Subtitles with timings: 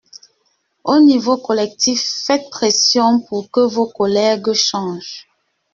[0.83, 5.27] Au niveau collectif, faites pression pour que vos collègues changent